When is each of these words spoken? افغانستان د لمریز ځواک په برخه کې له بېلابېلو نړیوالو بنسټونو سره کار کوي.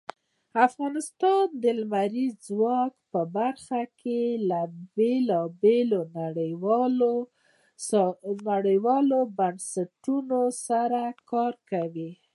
افغانستان 0.67 1.43
د 1.61 1.63
لمریز 1.77 2.33
ځواک 2.47 2.93
په 3.11 3.21
برخه 3.35 3.81
کې 3.99 4.21
له 4.49 4.61
بېلابېلو 4.95 5.99
نړیوالو 8.49 9.19
بنسټونو 9.37 10.41
سره 10.67 11.01
کار 11.31 11.53
کوي. 11.71 12.11